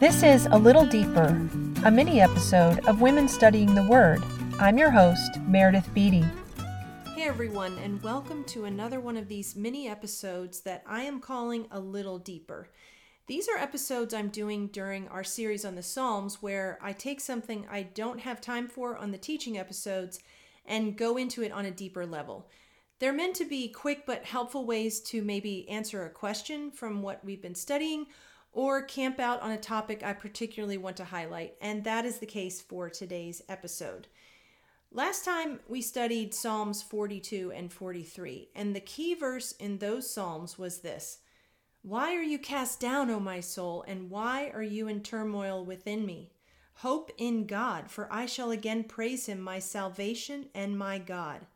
[0.00, 1.26] This is A Little Deeper,
[1.84, 4.22] a mini episode of Women Studying the Word.
[4.60, 6.24] I'm your host, Meredith Beatty.
[7.16, 11.66] Hey everyone, and welcome to another one of these mini episodes that I am calling
[11.72, 12.70] A Little Deeper.
[13.26, 17.66] These are episodes I'm doing during our series on the Psalms where I take something
[17.68, 20.20] I don't have time for on the teaching episodes
[20.64, 22.46] and go into it on a deeper level.
[23.00, 27.24] They're meant to be quick but helpful ways to maybe answer a question from what
[27.24, 28.06] we've been studying
[28.52, 32.26] or camp out on a topic I particularly want to highlight, and that is the
[32.26, 34.08] case for today's episode.
[34.90, 40.58] Last time we studied Psalms 42 and 43, and the key verse in those Psalms
[40.58, 41.18] was this
[41.82, 46.06] Why are you cast down, O my soul, and why are you in turmoil within
[46.06, 46.30] me?
[46.76, 51.46] Hope in God, for I shall again praise him, my salvation and my God.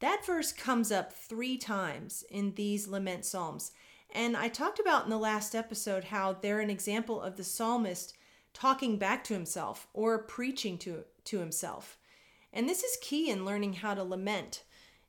[0.00, 3.72] That verse comes up three times in these lament Psalms.
[4.14, 8.14] And I talked about in the last episode how they're an example of the psalmist
[8.54, 11.98] talking back to himself or preaching to, to himself.
[12.52, 14.62] And this is key in learning how to lament.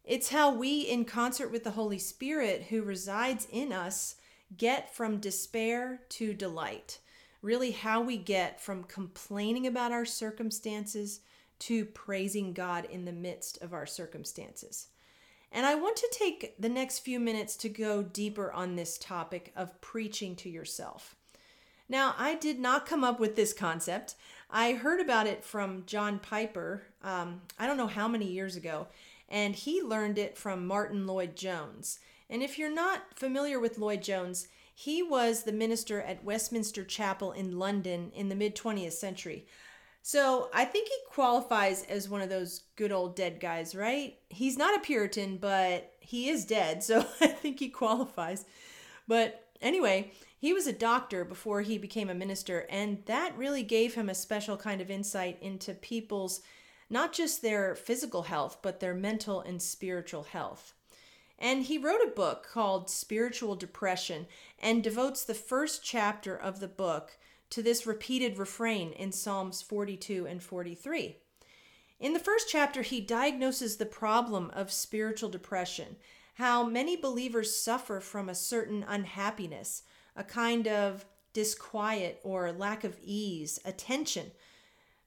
[0.04, 4.16] It's how we, in concert with the Holy Spirit who resides in us,
[4.58, 7.00] get from despair to delight.
[7.42, 11.22] Really, how we get from complaining about our circumstances
[11.60, 14.88] to praising God in the midst of our circumstances.
[15.52, 19.52] And I want to take the next few minutes to go deeper on this topic
[19.56, 21.16] of preaching to yourself.
[21.90, 24.16] Now, I did not come up with this concept.
[24.50, 28.88] I heard about it from John Piper, um, I don't know how many years ago,
[29.30, 32.00] and he learned it from Martyn Lloyd-Jones.
[32.30, 37.32] And if you're not familiar with Lloyd Jones, he was the minister at Westminster Chapel
[37.32, 39.46] in London in the mid 20th century.
[40.08, 44.18] So I think he qualifies as one of those good old dead guys, right?
[44.30, 48.46] He's not a Puritan, but he is dead, so I think he qualifies.
[49.06, 53.96] But anyway, he was a doctor before he became a minister, and that really gave
[53.96, 56.40] him a special kind of insight into people's
[56.90, 60.74] not just their physical health, but their mental and spiritual health.
[61.38, 66.70] And he wrote a book called Spiritual Depression and devotes the first chapter of the
[66.70, 67.18] book
[67.50, 71.18] to this repeated refrain in Psalms 42 and 43.
[72.00, 75.96] In the first chapter, he diagnoses the problem of spiritual depression,
[76.36, 79.84] how many believers suffer from a certain unhappiness,
[80.16, 84.32] a kind of disquiet or lack of ease, a tension,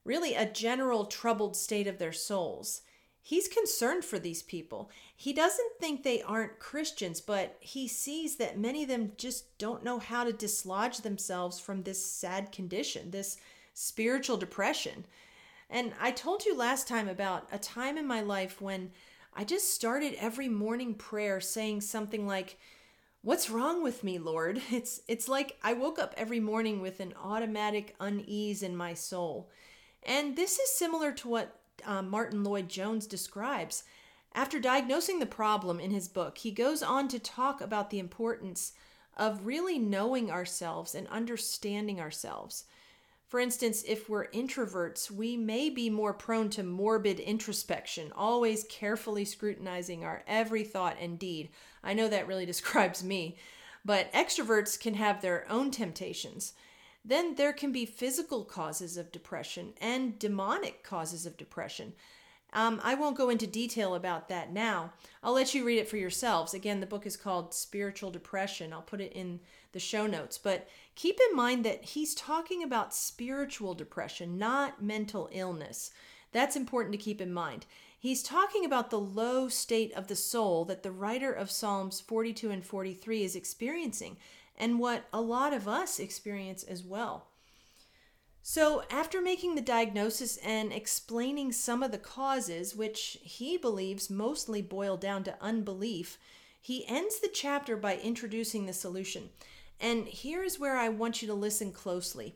[0.03, 2.81] really a general troubled state of their souls.
[3.23, 4.89] He's concerned for these people.
[5.15, 9.83] He doesn't think they aren't Christians, but he sees that many of them just don't
[9.83, 13.37] know how to dislodge themselves from this sad condition, this
[13.73, 15.05] spiritual depression.
[15.69, 18.91] And I told you last time about a time in my life when
[19.33, 22.57] I just started every morning prayer saying something like,
[23.23, 24.59] What's wrong with me, Lord?
[24.71, 29.51] It's it's like I woke up every morning with an automatic unease in my soul.
[30.03, 33.83] And this is similar to what uh, Martyn Lloyd-Jones describes.
[34.33, 38.73] After diagnosing the problem in his book, he goes on to talk about the importance
[39.17, 42.65] of really knowing ourselves and understanding ourselves.
[43.27, 49.23] For instance, if we're introverts, we may be more prone to morbid introspection, always carefully
[49.23, 51.49] scrutinizing our every thought and deed.
[51.83, 53.37] I know that really describes me.
[53.83, 56.53] But extroverts can have their own temptations.
[57.03, 61.93] Then there can be physical causes of depression and demonic causes of depression.
[62.53, 64.91] Um, I won't go into detail about that now.
[65.23, 66.53] I'll let you read it for yourselves.
[66.53, 68.73] Again, the book is called Spiritual Depression.
[68.73, 69.39] I'll put it in
[69.71, 70.37] the show notes.
[70.37, 75.91] But keep in mind that he's talking about spiritual depression, not mental illness.
[76.33, 77.65] That's important to keep in mind.
[77.97, 82.49] He's talking about the low state of the soul that the writer of Psalms 42
[82.49, 84.17] and 43 is experiencing
[84.61, 87.25] and what a lot of us experience as well.
[88.43, 94.61] So, after making the diagnosis and explaining some of the causes, which he believes mostly
[94.61, 96.17] boil down to unbelief,
[96.61, 99.29] he ends the chapter by introducing the solution.
[99.79, 102.35] And here is where I want you to listen closely.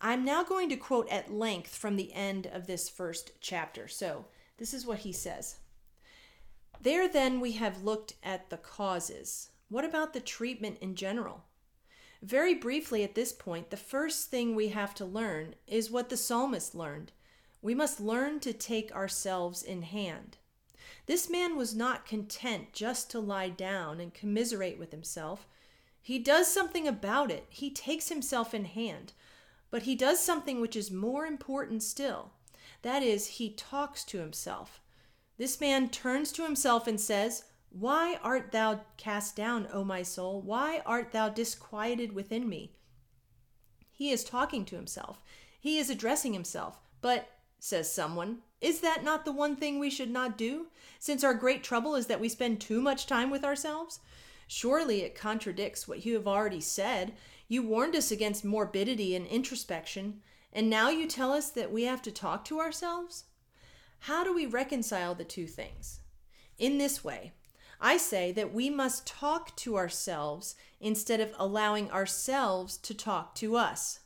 [0.00, 3.88] I'm now going to quote at length from the end of this first chapter.
[3.88, 4.26] So,
[4.58, 5.56] this is what he says.
[6.82, 9.50] There, then, we have looked at the causes.
[9.68, 11.44] What about the treatment in general?
[12.22, 16.16] Very briefly at this point, the first thing we have to learn is what the
[16.16, 17.10] psalmist learned.
[17.60, 20.36] We must learn to take ourselves in hand.
[21.06, 25.48] This man was not content just to lie down and commiserate with himself.
[26.00, 27.46] He does something about it.
[27.50, 29.12] He takes himself in hand.
[29.70, 32.30] But he does something which is more important still.
[32.82, 34.80] That is, he talks to himself.
[35.38, 40.42] This man turns to himself and says, why art thou cast down, O my soul?
[40.42, 42.72] Why art thou disquieted within me?
[43.90, 45.22] He is talking to himself.
[45.58, 46.80] He is addressing himself.
[47.00, 50.66] But, says someone, is that not the one thing we should not do,
[50.98, 54.00] since our great trouble is that we spend too much time with ourselves?
[54.46, 57.14] Surely it contradicts what you have already said.
[57.48, 60.20] You warned us against morbidity and introspection,
[60.52, 63.24] and now you tell us that we have to talk to ourselves?
[64.00, 66.00] How do we reconcile the two things?
[66.58, 67.32] In this way,
[67.84, 73.56] I say that we must talk to ourselves instead of allowing ourselves to talk to
[73.56, 73.98] us.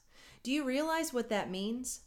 [0.43, 2.01] Do you realize what that means?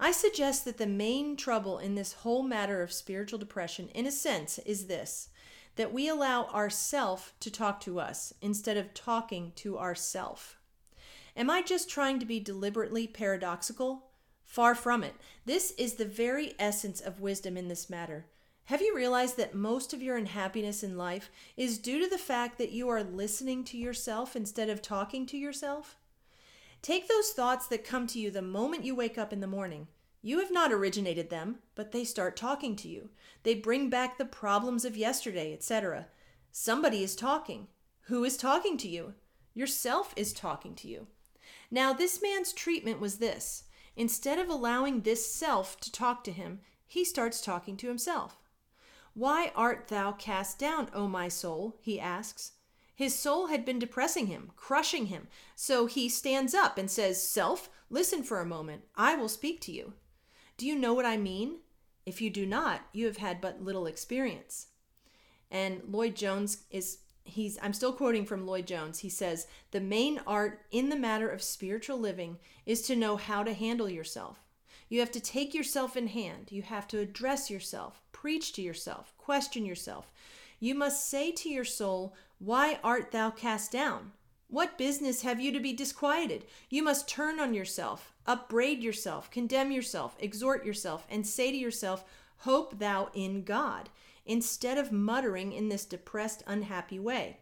[0.00, 4.10] I suggest that the main trouble in this whole matter of spiritual depression, in a
[4.10, 5.28] sense, is this
[5.76, 10.56] that we allow ourself to talk to us instead of talking to ourself.
[11.36, 14.04] Am I just trying to be deliberately paradoxical?
[14.44, 15.16] Far from it.
[15.44, 18.26] This is the very essence of wisdom in this matter.
[18.68, 22.56] Have you realized that most of your unhappiness in life is due to the fact
[22.56, 25.98] that you are listening to yourself instead of talking to yourself?
[26.80, 29.88] Take those thoughts that come to you the moment you wake up in the morning.
[30.22, 33.10] You have not originated them, but they start talking to you.
[33.42, 36.06] They bring back the problems of yesterday, etc.
[36.50, 37.68] Somebody is talking.
[38.04, 39.12] Who is talking to you?
[39.52, 41.06] Yourself is talking to you.
[41.70, 43.64] Now, this man's treatment was this
[43.94, 48.38] instead of allowing this self to talk to him, he starts talking to himself.
[49.14, 51.78] Why art thou cast down, O my soul?
[51.80, 52.52] he asks.
[52.94, 55.26] His soul had been depressing him, crushing him.
[55.56, 58.82] So he stands up and says, Self, listen for a moment.
[58.94, 59.94] I will speak to you.
[60.56, 61.58] Do you know what I mean?
[62.06, 64.68] If you do not, you have had but little experience.
[65.50, 68.98] And Lloyd Jones is he's I'm still quoting from Lloyd Jones.
[69.00, 73.42] He says, "The main art in the matter of spiritual living is to know how
[73.42, 74.43] to handle yourself.
[74.88, 76.50] You have to take yourself in hand.
[76.50, 80.12] You have to address yourself, preach to yourself, question yourself.
[80.60, 84.12] You must say to your soul, Why art thou cast down?
[84.48, 86.44] What business have you to be disquieted?
[86.70, 92.04] You must turn on yourself, upbraid yourself, condemn yourself, exhort yourself, and say to yourself,
[92.38, 93.88] Hope thou in God,
[94.26, 97.38] instead of muttering in this depressed, unhappy way.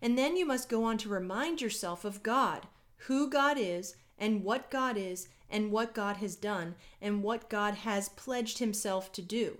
[0.00, 2.66] And then you must go on to remind yourself of God,
[3.06, 7.74] who God is, and what God is, and what God has done and what God
[7.74, 9.58] has pledged himself to do.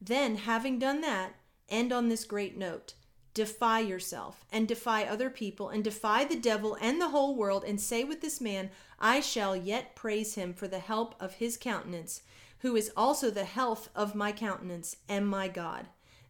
[0.00, 1.34] Then, having done that,
[1.68, 2.94] end on this great note.
[3.34, 7.80] Defy yourself and defy other people and defy the devil and the whole world and
[7.80, 8.70] say with this man,
[9.00, 12.22] I shall yet praise him for the help of his countenance,
[12.58, 15.86] who is also the health of my countenance and my God.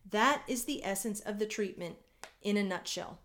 [0.09, 1.97] That is the essence of the treatment
[2.41, 3.19] in a nutshell.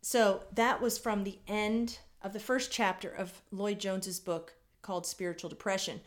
[0.00, 5.06] So that was from the end of the first chapter of Lloyd Jones's book called
[5.06, 6.00] Spiritual Depression.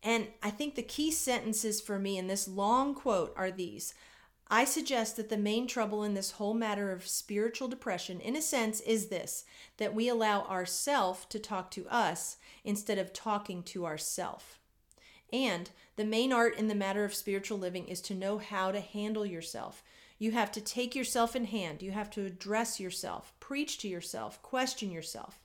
[0.00, 3.92] And I think the key sentences for me in this long quote are these.
[4.48, 8.42] I suggest that the main trouble in this whole matter of spiritual depression, in a
[8.42, 9.44] sense, is this
[9.78, 14.60] that we allow ourself to talk to us instead of talking to ourself.
[15.32, 18.78] And the main art in the matter of spiritual living is to know how to
[18.78, 19.82] handle yourself.
[20.16, 21.82] You have to take yourself in hand.
[21.82, 25.40] You have to address yourself, preach to yourself, question yourself.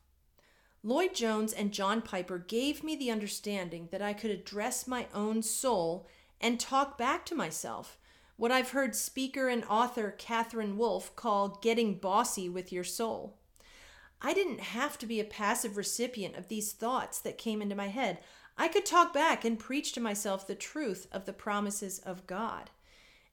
[0.83, 5.43] Lloyd Jones and John Piper gave me the understanding that I could address my own
[5.43, 6.07] soul
[6.39, 7.99] and talk back to myself.
[8.35, 13.37] What I've heard speaker and author Catherine Wolf call getting bossy with your soul.
[14.23, 17.89] I didn't have to be a passive recipient of these thoughts that came into my
[17.89, 18.17] head.
[18.57, 22.71] I could talk back and preach to myself the truth of the promises of God.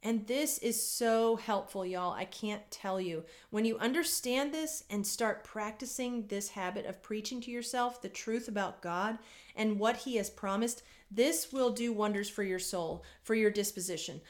[0.03, 2.13] And this is so helpful, y'all.
[2.13, 3.25] I can't tell you.
[3.51, 8.47] When you understand this and start practicing this habit of preaching to yourself the truth
[8.47, 9.19] about God
[9.57, 14.21] and what He has promised, this will do wonders for your soul, for your disposition.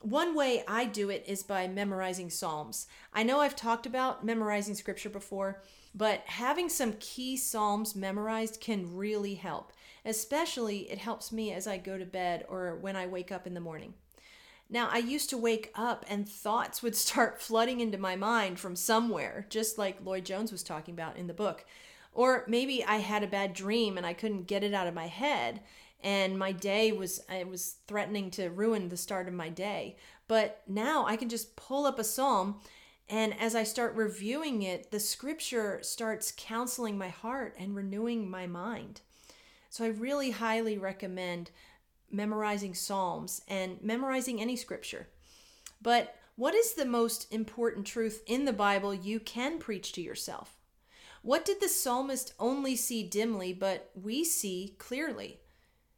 [0.00, 2.86] One way I do it is by memorizing Psalms.
[3.12, 5.62] I know I've talked about memorizing scripture before,
[5.94, 9.74] but having some key Psalms memorized can really help.
[10.06, 13.52] Especially, it helps me as I go to bed or when I wake up in
[13.52, 13.92] the morning.
[14.70, 18.76] Now, I used to wake up and thoughts would start flooding into my mind from
[18.76, 21.64] somewhere, just like Lloyd Jones was talking about in the book.
[22.12, 25.06] Or maybe I had a bad dream and I couldn't get it out of my
[25.06, 25.60] head
[26.02, 29.96] and my day was it was threatening to ruin the start of my day.
[30.28, 32.60] But now I can just pull up a psalm
[33.08, 38.46] and as I start reviewing it, the scripture starts counseling my heart and renewing my
[38.46, 39.00] mind.
[39.68, 41.50] So I really highly recommend
[42.10, 45.08] memorizing Psalms and memorizing any scripture.
[45.80, 50.56] But what is the most important truth in the Bible you can preach to yourself?
[51.22, 55.40] What did the psalmist only see dimly, but we see clearly?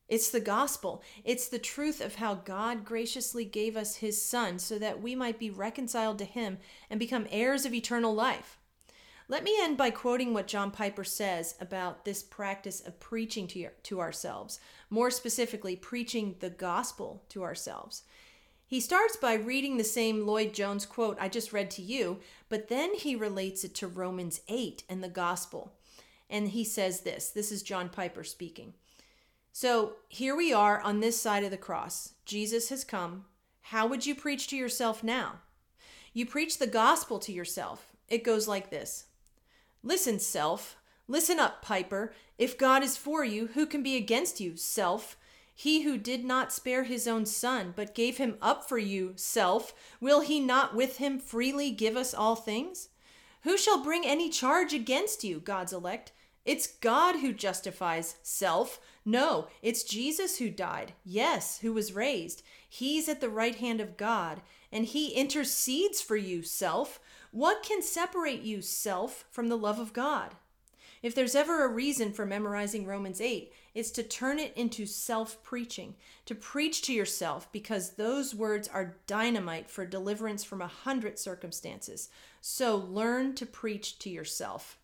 [0.09, 1.02] It's the gospel.
[1.25, 5.38] It's the truth of how God graciously gave us his Son so that we might
[5.38, 6.59] be reconciled to him
[6.90, 8.59] and become heirs of eternal life.
[9.29, 13.59] Let me end by quoting what John Piper says about this practice of preaching to,
[13.59, 14.59] your, to ourselves,
[14.91, 18.02] more specifically, preaching the gospel to ourselves.
[18.67, 22.69] He starts by reading the same Lloyd Jones quote I just read to you, but
[22.69, 25.75] then he relates it to Romans 8 and the gospel.
[26.29, 28.75] And he says this this is John Piper speaking.
[29.52, 32.14] So here we are on this side of the cross.
[32.25, 33.26] Jesus has come.
[33.61, 35.41] How would you preach to yourself now?
[36.14, 37.93] You preach the gospel to yourself.
[38.09, 39.05] It goes like this
[39.83, 40.77] Listen, self.
[41.09, 42.12] Listen up, Piper.
[42.39, 45.17] If God is for you, who can be against you, self?
[45.55, 49.75] He who did not spare his own son, but gave him up for you, self,
[50.01, 52.89] will he not with him freely give us all things?
[53.43, 56.12] Who shall bring any charge against you, God's elect?
[56.45, 58.81] It's God who justifies self.
[59.05, 60.93] No, it's Jesus who died.
[61.05, 62.43] Yes, who was raised.
[62.69, 66.99] He's at the right hand of God, and he intercedes for you, self.
[67.31, 70.35] What can separate you, self, from the love of God?
[71.03, 75.43] If there's ever a reason for memorizing Romans 8, it's to turn it into self
[75.43, 75.97] preaching,
[76.27, 82.09] to preach to yourself, because those words are dynamite for deliverance from a hundred circumstances.
[82.41, 84.79] So learn to preach to yourself.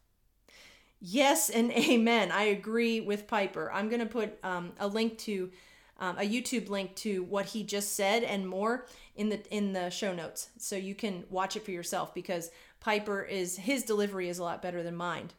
[1.00, 2.32] Yes and amen.
[2.32, 3.70] I agree with Piper.
[3.72, 5.50] I'm going to put um, a link to
[6.00, 8.86] um, a YouTube link to what he just said and more
[9.16, 12.50] in the in the show notes, so you can watch it for yourself because
[12.80, 15.30] Piper is his delivery is a lot better than mine.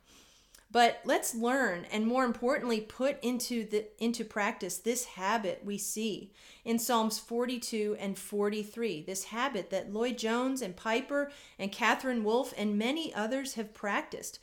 [0.72, 6.32] But let's learn and more importantly put into the into practice this habit we see
[6.63, 9.04] in Psalms 42 and 43.
[9.04, 14.39] This habit that Lloyd Jones and Piper and Catherine Wolfe and many others have practiced.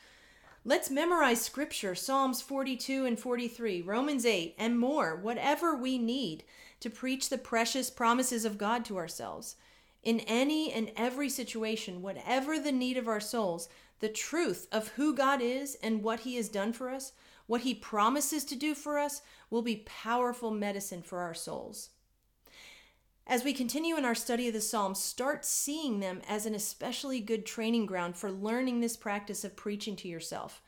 [0.69, 6.43] Let's memorize scripture, Psalms 42 and 43, Romans 8, and more, whatever we need
[6.81, 9.55] to preach the precious promises of God to ourselves.
[10.03, 13.69] In any and every situation, whatever the need of our souls,
[14.01, 17.13] the truth of who God is and what He has done for us,
[17.47, 21.91] what He promises to do for us, will be powerful medicine for our souls.
[23.29, 27.19] As we continue in our study of the Psalms, start seeing them as an especially
[27.19, 30.63] good training ground for learning this practice of preaching to yourself.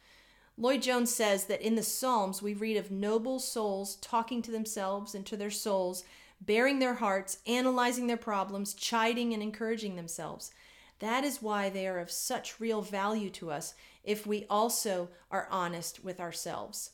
[0.56, 5.14] Lloyd Jones says that in the Psalms, we read of noble souls talking to themselves
[5.14, 6.02] and to their souls,
[6.40, 10.50] baring their hearts, analyzing their problems, chiding and encouraging themselves.
[10.98, 15.46] That is why they are of such real value to us if we also are
[15.48, 16.90] honest with ourselves.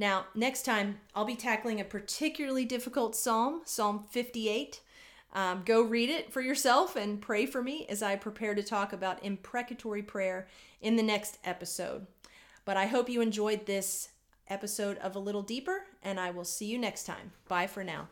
[0.00, 4.80] Now, next time, I'll be tackling a particularly difficult psalm, Psalm 58.
[5.34, 8.94] Um, go read it for yourself and pray for me as I prepare to talk
[8.94, 10.48] about imprecatory prayer
[10.80, 12.06] in the next episode.
[12.64, 14.08] But I hope you enjoyed this
[14.48, 17.32] episode of A Little Deeper, and I will see you next time.
[17.46, 18.08] Bye for now.